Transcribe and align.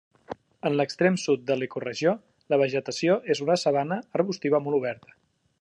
En 0.69 0.77
l'extrem 0.79 1.19
sud 1.23 1.43
de 1.51 1.57
l'ecoregió 1.59 2.15
la 2.55 2.61
vegetació 2.63 3.21
és 3.37 3.45
una 3.49 3.61
sabana 3.67 4.03
arbustiva 4.21 4.67
molt 4.69 4.83
oberta. 4.83 5.19